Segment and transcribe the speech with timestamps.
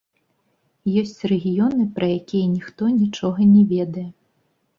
[1.01, 4.09] Ёсць рэгіёны, пра якія ніхто нічога не ведае.